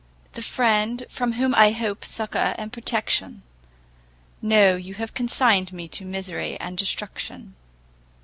the 0.31 0.41
friend 0.41 1.05
from 1.09 1.33
whom 1.33 1.53
I 1.53 1.69
hoped 1.73 2.05
succour 2.05 2.55
and 2.57 2.73
protection? 2.73 3.43
No, 4.41 4.75
you 4.75 4.95
have 4.95 5.13
consigned 5.13 5.71
me 5.71 5.87
to 5.89 6.05
misery 6.05 6.59
and 6.59 6.75
destruction! 6.75 7.53